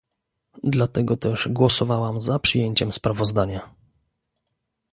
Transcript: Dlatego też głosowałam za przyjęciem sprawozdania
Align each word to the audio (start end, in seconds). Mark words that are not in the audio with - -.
Dlatego 0.63 1.17
też 1.17 1.47
głosowałam 1.47 2.21
za 2.21 2.39
przyjęciem 2.39 2.91
sprawozdania 2.91 3.69